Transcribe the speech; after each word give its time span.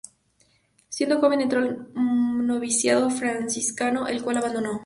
Siendo 0.89 1.19
joven 1.21 1.41
entró 1.41 1.59
al 1.59 1.93
noviciado 1.93 3.11
franciscano, 3.11 4.07
el 4.07 4.23
cual 4.23 4.37
abandonó. 4.37 4.79